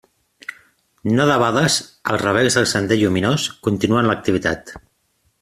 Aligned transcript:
No 1.19 1.27
debades, 1.31 1.75
els 2.13 2.23
rebels 2.23 2.57
del 2.61 2.67
Sender 2.73 2.99
Lluminós 3.03 3.47
continuen 3.69 4.11
l'activitat. 4.13 4.75